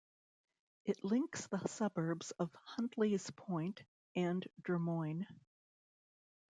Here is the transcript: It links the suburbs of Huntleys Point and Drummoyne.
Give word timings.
It 0.85 1.03
links 1.03 1.45
the 1.45 1.59
suburbs 1.67 2.31
of 2.39 2.51
Huntleys 2.55 3.29
Point 3.35 3.83
and 4.15 4.43
Drummoyne. 4.63 5.27